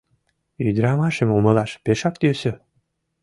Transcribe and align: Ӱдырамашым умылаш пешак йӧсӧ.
Ӱдырамашым 0.67 1.29
умылаш 1.37 1.71
пешак 1.83 2.15
йӧсӧ. 2.23 2.51